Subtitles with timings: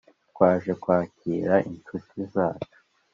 [0.31, 2.77] twaje kwakira incuti zacu